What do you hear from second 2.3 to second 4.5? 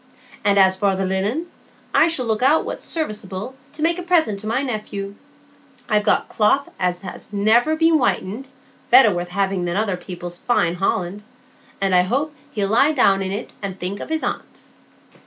out what's serviceable, to make a present of to